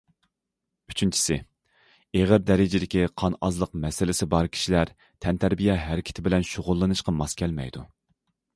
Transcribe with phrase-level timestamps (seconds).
[0.91, 1.35] ئۈچىنچىسى،
[2.19, 4.95] ئېغىر دەرىجىدىكى قان ئازلىق مەسىلىسى بار كىشىلەر
[5.27, 7.89] تەنتەربىيە ھەرىكىتى بىلەن شۇغۇللىنىشقا ماس كەلمەيدۇ.